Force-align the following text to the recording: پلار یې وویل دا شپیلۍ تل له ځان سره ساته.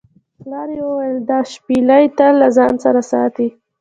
پلار 0.39 0.69
یې 0.77 0.83
وویل 0.87 1.17
دا 1.29 1.39
شپیلۍ 1.51 2.03
تل 2.17 2.33
له 2.41 2.47
ځان 2.57 2.73
سره 2.83 3.01
ساته. 3.11 3.47